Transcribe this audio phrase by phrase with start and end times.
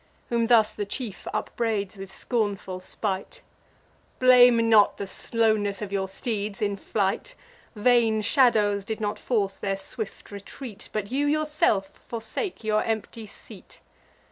[0.29, 3.43] Whom thus the chief upbraids with scornful spite:
[4.17, 7.35] "Blame not the slowness of your steeds in flight;
[7.75, 13.81] Vain shadows did not force their swift retreat; But you yourself forsake your empty seat."